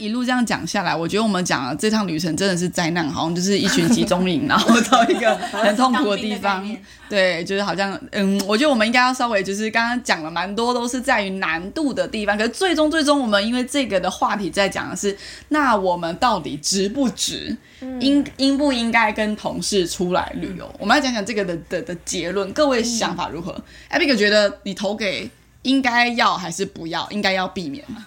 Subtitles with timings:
[0.00, 6.66] 一路这样讲下来，我觉得我们讲了这趟旅程真的是灾难，好像就是一群集中营，然后到一个很痛苦的地方。
[7.10, 12.38] 对，就是好像，嗯，我觉得我们应该要稍微就是刚刚讲了蛮多，都是在于难度的地方。
[12.38, 15.16] 可是最终最终，我们因为这个的话题在讲的是，
[15.48, 17.56] 那我们到底值不值？
[17.98, 20.72] 应应不应该跟同事出来旅游？
[20.78, 22.52] 我们来讲讲这个的的的结论。
[22.52, 23.60] 各位想法如何？
[23.88, 25.28] 艾比克觉得你投给
[25.62, 27.08] 应该要还是不要？
[27.10, 28.06] 应该要避免吗？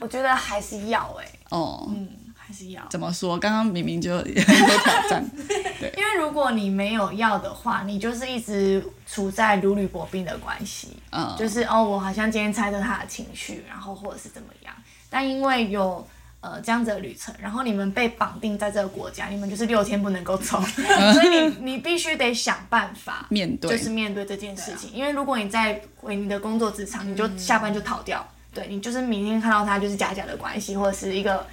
[0.00, 2.82] 我觉得还是要哎、哦，嗯，还是要。
[2.90, 3.38] 怎么说？
[3.38, 5.28] 刚刚明明就 有挑战，
[5.80, 5.92] 对。
[5.96, 14.74] 因为如果你没有要的话，你就是一直处在如履薄冰的关系，嗯，就是哦，我好像今天猜测他的情绪，然后或者是怎么样。
[15.10, 16.06] 但因为有
[16.40, 23.70] 呃这样子的旅程，然后你们被绑定在这个国家，你们就是六天不能够走， 所以你你必须得想办法面对。
[23.70, 24.90] 就是面对这件事情。
[24.92, 31.46] 因为如果你在回你的工作职场，你就下班就逃掉，对你就是明天看到他就是假假的关系，或者是一个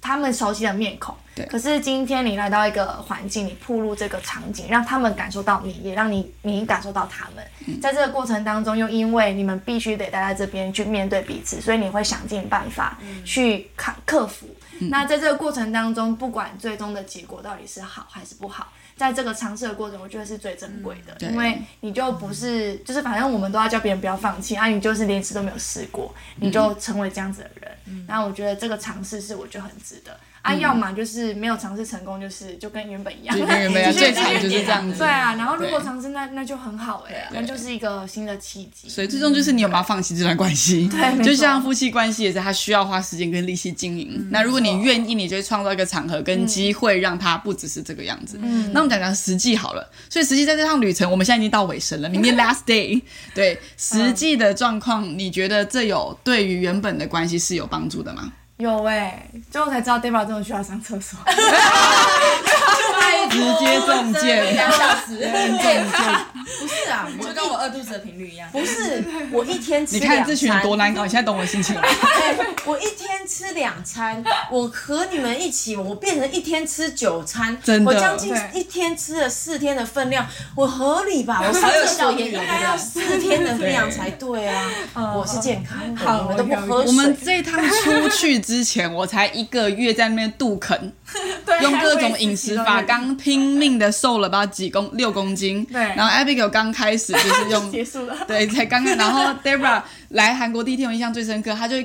[0.00, 1.14] 他们熟悉的面孔。
[1.34, 7.80] 对可是今天你来到一个环境，你铺入这个场景，让他们感受到你，也让你你感受到他们。
[7.80, 14.48] 在这个过程当中，又因为你们必须得待在这边去面对彼此，所以你会想尽办法去克克服。
[14.90, 21.30] 那在这个过程当中，不管最终的结果到底是好还是不好，在这个尝试的过程，我觉得是最珍贵的，对。
[21.30, 28.04] 因为你就不是，就是反正我们都要叫别人不要放弃啊，你就是连试都没有试过，你就成为这样子的人。
[28.06, 38.88] 那我觉得这个尝试是我觉得很值得啊，要么就是没有尝试成功，就是就跟原本一样，就跟原本一样 最惨就是这样子对啊，然后如果尝试那那就很好哎、那就是一个新的契机。
[38.88, 40.88] 所以最终就是你有没有放弃这段关系？
[40.88, 44.28] 对就像夫妻关系也是，他需要花时间跟力气经营。
[44.30, 48.38] 那如果你愿意，你就会创造一个场合跟机会，让他不只是这个样子。
[48.72, 49.90] 那我们讲讲实际好了。
[50.08, 53.00] 所以实际在这趟旅程，我们现在已经到尾声了，明天 last day。
[53.34, 58.32] 对，实际的状况，你觉得这有对于原本的关系是有帮助的吗？
[58.60, 61.18] 有哎、最后才知道 Debra 真的需要上厕所。
[63.30, 65.86] 直接中箭，两小时，中箭。
[66.58, 68.48] 不是啊， 就跟我饿肚子的频率一样。
[68.50, 71.80] 不是我一天吃你看这群人多难搞，你现在懂我心情了。
[71.80, 72.36] 哎
[72.66, 81.42] 我一天吃两餐，我和你们一起，我变成一天吃九餐，真的我将近对一天吃了四天的分量，我合理吧？
[81.46, 85.14] 我上厕所也应该要四天的分量才对啊！
[85.16, 86.86] 我是健康的，好你们都不喝水。
[86.88, 90.92] 我们这一趟出去之前，我才一个月在那边杜肯，
[91.46, 95.64] 对用各种饮食法，刚拼命的瘦了吧几公六公斤。
[95.66, 98.16] 对然后 Abigail 刚开始就是 用结束了。
[98.26, 101.76] 对，才刚刚，然后 Debra 来韩国第一天，我印象最深刻，他就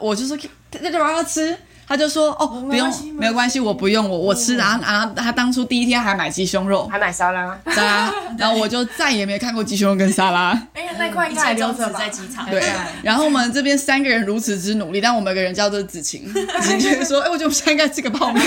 [0.00, 0.36] 我就说
[0.72, 1.56] Debra 要吃。
[1.88, 10.50] 她就说：“哦，不用，没有关系，我不用，我我吃。”然后，然后她当初第一天还买鸡胸肉，还买沙拉，沙拉， 然后我就再也没看过鸡胸肉跟沙拉。
[10.74, 11.98] 哎呀，那块一应该留着吧？
[11.98, 12.44] 在机场。
[12.50, 12.62] 对，
[13.02, 18.44] 然后我们这边三个人如此之努力，但我们有个人叫做子晴， 子晴就说：“哎，我觉得我们现在应该吃个泡面。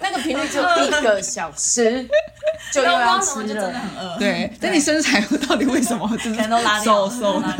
[0.00, 2.04] 那个频率就一个小时，
[2.72, 3.78] 就又要吃就真的了。
[3.78, 4.18] 很饿”。
[4.18, 7.54] 对，但你身材到底为什么就是可能都拉掉瘦瘦的？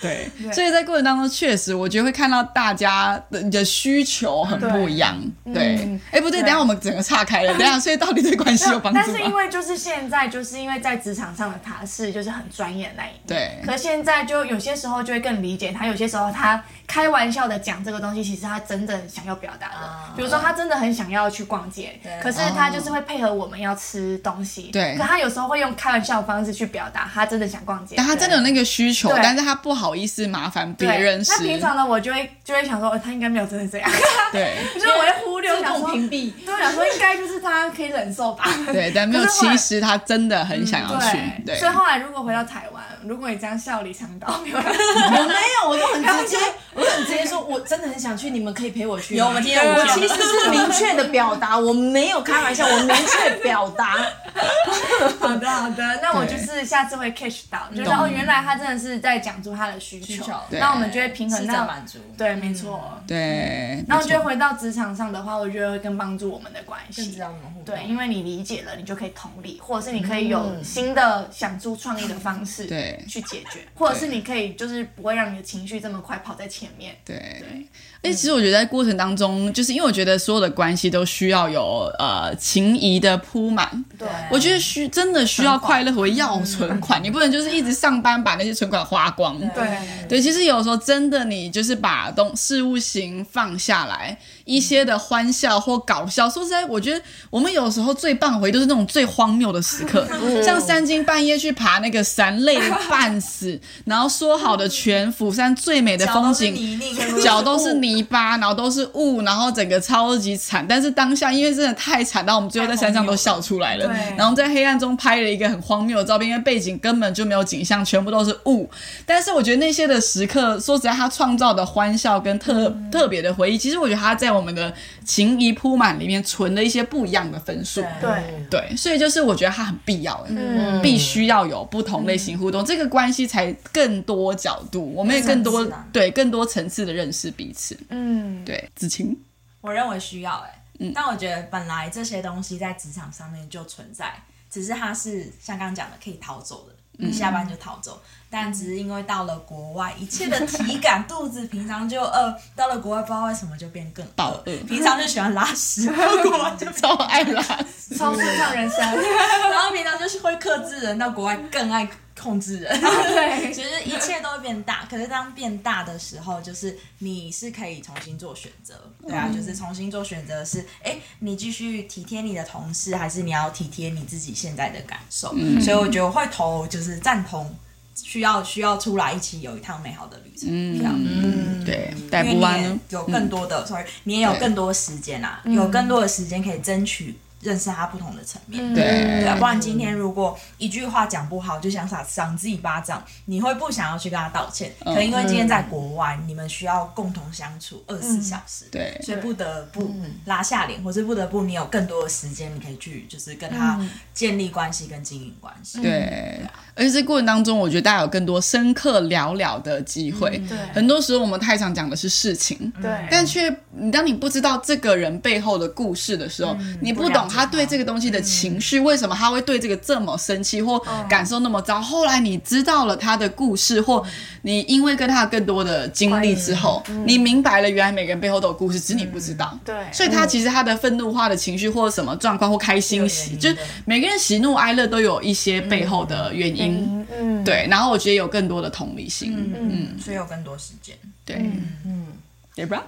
[0.00, 5.16] 对，所以在过程当中，确实我觉得会看到大家的你的需求很不一样。
[5.54, 9.32] 对嗯，哎，不对，等下我们整个岔开了， 等下，所以到底对关系有帮助但是因？
[9.32, 19.86] 为就是现在，就是因为在职场上的他是就是很专业的那一面，对可现在就有些时候就会更理解他，有些时候他开玩笑的讲这个东西，其实他真正想要表达的。
[19.86, 31.46] 啊比如说他真的很想要去逛街，对可是他就是会配合我们要吃东西，对可他有时候会用开玩笑的方式去表达他真的想逛街，但他真的有那个需求，但是他不好意思麻烦别人吃那。
[31.46, 33.90] 平常呢，我就会就会想说，呃他应该没有真的这样，
[34.32, 36.32] 对就是我会忽略，自动想说，屏蔽。
[36.44, 38.44] 对，想说应该就是他可以忍受吧。
[38.72, 41.18] 对，但没有，其实他真的很想要去。
[41.44, 44.62] 对所以，后来如果回到台湾，如果你这样笑里藏刀，没有我
[45.28, 46.38] 没有，我都很直接，
[46.74, 49.16] 我都很直接说，我真的很想去，你们可以陪我去。
[49.16, 53.96] 有我们今天有我其实是明确的表达，我没有开玩笑，我明确表达。
[55.18, 61.98] 好的 好的，那我就是下次会 catch 到，就是哦，原来他真的是在讲出他的需求需求，那我们就会平衡到，满足。
[62.16, 63.00] 对，没错。
[63.06, 67.20] 对，然后没错就回到职场上的话，我觉得会更帮助我们的关系更知。
[67.20, 67.74] 道怎么互动。
[67.74, 76.94] 对，因为你理解了，你就可以同理，或者是你可以有新的想出创意的方式，对去解决，或者是你可以就是不会让你的情绪这么快跑在前面。
[77.04, 77.66] 对对。
[78.02, 83.84] 而且其实我觉得在过程当中，就是因为我觉得所有的关系都需要有呃情谊的铺满。
[83.98, 89.38] 对，我觉得需真的需要快乐和要存款，你不能就是一直上班把那些存款花光。
[89.54, 89.78] 对
[90.08, 94.16] 对，其实有时候真的你就是把东事物型放下来，
[94.46, 96.30] 一些的欢笑或搞笑。
[96.30, 100.06] 说实在，我觉得我们有时候最棒回忆都是那种最荒谬的时刻，
[100.42, 106.80] 像三更半夜去爬那个山，累得半死，然后说好的全釜山最美的风景，
[107.22, 110.64] 脚都是泥巴，然后都是雾，然后整个超级惨。
[110.66, 113.86] 但是当下因为真的太惨，到我们最后在山上都笑出来了。
[113.86, 118.70] 对然后在黑暗中拍了一个很荒谬的照片，因为背景根本就没有景象，全部都是雾。
[119.04, 124.72] 但是我觉得那些的时刻，说实在，他创造的欢笑跟特、特别的回忆，其实我觉得他在我们的
[125.04, 127.80] 情谊铺满里面存了一些不一样的分数。
[128.00, 130.82] 对，对，所以就是我觉得它很必要，嗯。
[130.82, 137.76] 必须要有不同类型互动，这个关系才更多角度，我们也更多对更多层次的认识彼此。
[137.88, 139.16] 嗯，对，子晴，
[139.60, 140.92] 我认为需要哎、嗯。
[140.94, 144.12] 但我觉得本来这些东西在职场上面就存在，
[144.50, 148.00] 只是它是像刚刚讲的可以逃走的，你下班就逃走。
[148.28, 154.56] 但只是因为到了国外，一切的体感， 肚子平常就饿，到了国外不知道为什么就变更饱饿。
[154.66, 158.78] 平常就喜欢拉屎， 到国外就超爱拉屎，超顺畅人生，
[159.50, 161.88] 然后平常就是会克制人，到国外更爱
[162.26, 162.80] 控制人。
[162.80, 163.52] 对。
[163.54, 168.74] 其实一切都会变大， 可是当变大的时候，就是你是可以重新做选择，
[169.06, 175.34] 对啊，就是重新做选择是，哎，你继续体贴你的同事，还是你要体贴你自己现在的感受？
[175.60, 177.54] 所以我觉得我会投就是赞同，
[177.94, 180.48] 需要需要出来一起有一趟美好的旅程，
[180.78, 180.94] 这样。
[180.98, 188.74] 嗯，对，带因为你也不完，有更多的、r y 你也有更多的时间啊，有更多的时间可以争取认识他不同的层面。
[188.74, 188.84] 对。
[188.84, 194.72] 对啊，不然今天如果一句话讲不好就想赏赏自己巴掌，你会不想要去跟他道歉。
[194.84, 199.00] 可能因为今天在国外，你们需要共同相处二十四小时，对。
[199.02, 199.94] 所以不得不
[200.24, 203.80] 拉下脸，或是不得不你有更多的时间，你可以去就是跟他
[204.12, 205.80] 建立关系跟经营关系。
[205.80, 206.40] 对，
[206.74, 210.38] 而且这过程当中，我觉得大家有更多深刻聊聊的机会。
[210.48, 210.56] 对。
[210.72, 220.78] 很多时候我们太常讲的是事情，对，但却你当你不知道这个人背后的故事的时候，你不懂他对这个东西的情绪，为什么他会对这个这么生气或
[221.08, 221.80] 感受那么糟。
[221.80, 224.04] 后来你知道了他的故事，或
[224.42, 229.58] 你因为跟他有更多的经历之后，你明白了原来每个人背后都有故事，只是你不知道。
[229.64, 229.74] 对。
[229.92, 233.50] 所以他其实他的愤怒化的情绪或什么状况或开心喜，就
[233.84, 236.76] 每个人喜怒哀乐都有一些背后的原因。
[236.76, 239.54] 嗯嗯，对，然后我觉得有更多的同理心。
[239.54, 240.96] 嗯，所以有更多时间。
[241.24, 241.36] 对，
[241.84, 242.06] 嗯
[242.54, 242.80] ，Debra，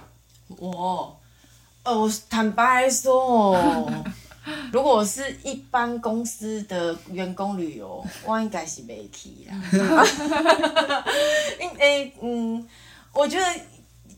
[0.47, 1.17] 我，
[1.83, 3.91] 呃，我坦白说哦，
[4.71, 9.55] 如果是一般公司的员工旅游， 我应该是没去啦。
[11.59, 12.67] 因诶、嗯，
[13.13, 13.45] 我觉得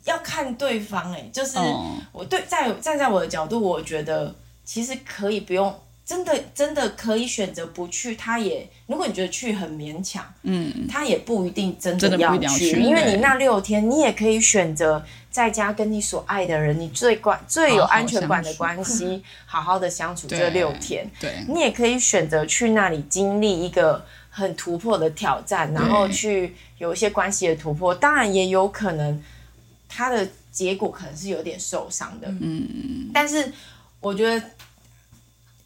[0.06, 4.33] 要看对方诶、就是哦我对在站在我的角度，我觉得
[4.63, 5.74] 其实可以不用。
[6.12, 21.10] 真的真的可以选择不去，他也如果你觉得去很勉强，嗯，他也不一定真真的要去因为你那六天，你也可以选择在家跟你所爱的人，你最关最有安全感的关系，好好的相处这六天。
[21.18, 27.96] 对，你也可以选择去那里经历一个很突破的挑战，然后去有一些关系的突破。
[27.96, 29.24] 当然也有可能，
[29.88, 32.28] 他的结果可能是有点受伤的。
[32.42, 33.50] 嗯，但是
[34.02, 34.46] 我觉得。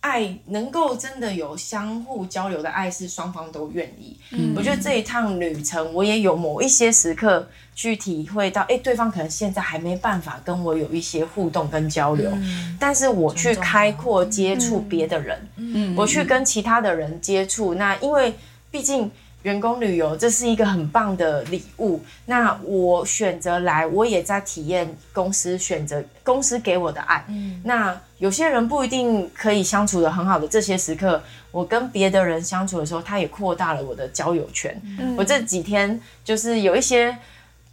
[0.05, 4.15] 爱能够真的有相互交流的爱，是双方都愿意。
[4.55, 12.31] 我觉得这一趟旅程，我也有某一些时刻去体会到，哎，对方可能现在还没办法跟我有一些互动跟交流，
[12.79, 18.31] 但是我去开阔接触别的人，嗯我去跟其他的人接触，那因为
[18.69, 19.09] 毕竟。
[19.45, 27.23] 员工旅游这是一个很棒的礼物，那我选择来，我也在体验公司选择公司给我的爱。
[27.63, 31.21] 那有些人不一定可以相处的很好的这些时刻，
[31.51, 34.81] 我跟别的人相处的时候，他也扩大了我的交友圈。
[35.15, 37.15] 我这几天就是有一些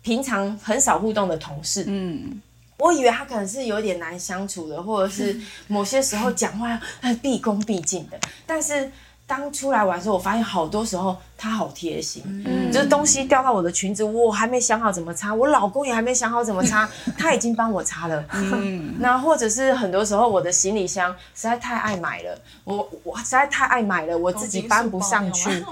[0.02, 2.38] 平常很少互动的同事，嗯，
[2.76, 8.92] 我以为他可能是有点难相处的，或者是某些时候讲话很毕恭毕敬的，但是。
[9.26, 12.22] 当出来玩的时候，我发现好多时候他好贴心，
[12.70, 18.22] 就是东西掉到我的裙子，我还没想好怎么擦，我老公也还没想好怎么擦，他已经帮我擦了。
[18.34, 18.94] 嗯。
[19.00, 25.64] 那或者是很多时候我的行李箱实在太爱买了，我我实在太爱买了，我自己搬不上去，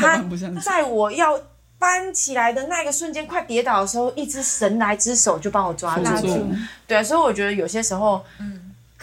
[0.00, 0.24] 他
[0.64, 1.38] 在我要
[1.78, 6.46] 搬起来的那个瞬间，快跌倒的时候，一只神来之手就帮我抓抓住住。
[6.86, 8.24] 对，所以我觉得有些时候，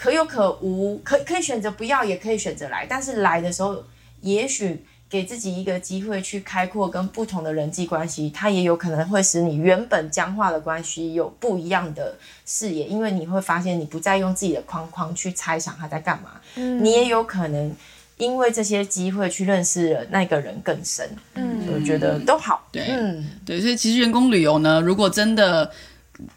[0.00, 3.84] 可有可无，可可以选择不要，也可以选择来，但是来的时候，
[4.22, 4.82] 也许。
[5.10, 12.14] 给自己一个机会去开阔跟不同的人际关系，它也有可能会使你原本僵化的关系有不一样的
[12.46, 17.74] 视野，因为你会发现你不再用自己的框框去猜想他在干嘛，嗯你也有可能
[18.18, 22.68] 因为这些机会去认识了那个人更深，嗯我觉得都好。
[22.70, 25.68] 对嗯，对，所以其实员工旅游呢，如果真的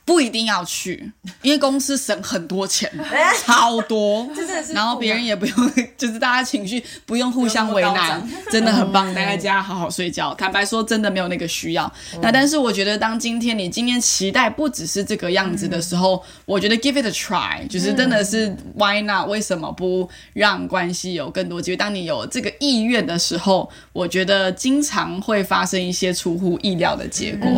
[0.05, 1.11] 不一定要去，
[1.41, 2.91] 因为公司省很多钱，
[3.45, 4.27] 超多，
[4.73, 9.03] 然后别人也不用， 就是大家情绪不用互相为难，真的很棒。
[9.13, 10.33] 待在家好好睡觉。
[10.35, 11.91] 坦白说，真的没有那个需要。
[12.21, 19.27] 那但是我觉得，当今天你今天期待不只是这个样子的时候，我觉得 give it a try，就是真的是 why not？
[19.27, 21.77] 为什么不让关系有更多机会？
[21.77, 27.49] 当你有这个意愿的时候，我觉得经常会发生一些出乎意料的结果。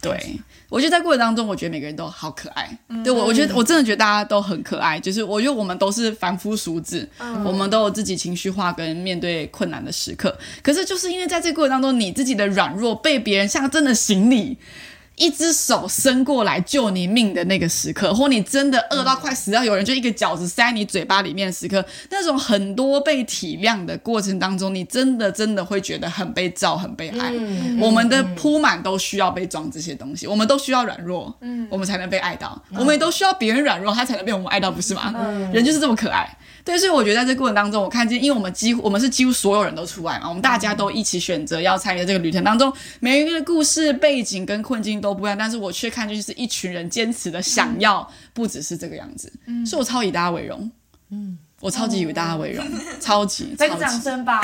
[0.00, 0.38] 对。
[0.72, 2.66] 我觉得在过程当中，我觉得每个人都好可爱。
[3.04, 4.98] 对我，我觉得我真的觉得大家都很可爱。
[4.98, 7.06] 就是我觉得我们都是凡夫俗子，
[7.44, 10.34] 我们都有自己情绪化跟面对困难的时刻。
[10.62, 14.56] 可是就是因为在这个过程当中，你自己的软弱被别人像真的行礼。
[15.22, 27.32] 一只手伸过来救你命的那个时刻，或你真的饿到快死掉，有人就一个饺子塞你嘴巴里面的时刻，那种很多被体谅的过程当中，你真的真的会觉得很被照、很被爱。
[27.80, 31.32] 我们的铺满都需要被装这些东西，我们都需要软弱，
[31.70, 32.60] 我们才能被爱到。
[32.72, 35.14] 我们也都需要别人软弱，他才能被我们爱到，不是吗？
[35.52, 36.28] 人就是这么可爱。
[36.64, 49.66] 对，所以我觉得在这过程当中，我看见，因为我们几乎我们是几乎所有人都出来嘛，我们大家都一起选择要参与这个旅程当中，每一个故事背景跟困境都不一样，但是我却看见就是一群人坚持的想要，不只是这个样子，嗯。
[49.66, 50.70] 所以我超以大家为荣，
[51.10, 52.64] 嗯，我超级以大家为荣，
[53.00, 54.02] 超级再个掌超级。
[54.04, 54.40] 声吧。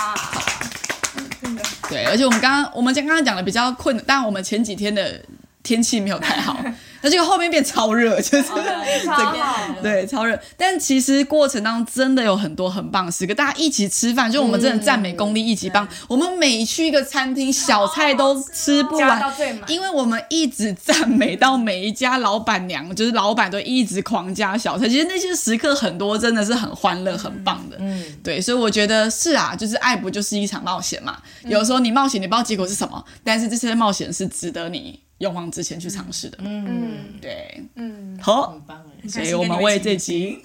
[1.88, 5.22] 对，而且我们刚刚我们刚刚讲的比较困，但我们前几天的
[5.62, 6.62] 天气没有太好，
[7.00, 10.38] 那这个后面变超热， 就是超好，对，超热。
[10.56, 15.86] 但其实过程当中真的有很多很棒的时刻，大家一起吃饭，就我们真的赞美功力一起棒。
[16.08, 19.22] 我们每去一个餐厅，小菜都吃不完。
[19.66, 27.76] 因为我们一直赞美到每一家老板娘，就是老板都一直狂加小菜，其实那些时刻很多真的是很欢乐、很棒的。
[27.80, 31.18] 嗯，对，所以我觉得是啊，就是爱不就是一场冒险嘛？
[31.44, 36.38] 有时候你冒险，你不知道结果是什么，但是这些冒险是值得你勇往直前去尝试的。
[36.40, 36.98] 嗯。
[37.20, 39.08] 对，嗯，好，很棒哎。
[39.08, 40.38] 所以我们为这集，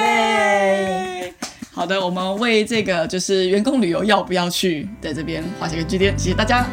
[0.00, 1.34] 耶，
[1.72, 6.66] 好的，我们为这个就是员工旅游要不要去，在这边画下个句点，谢谢大家。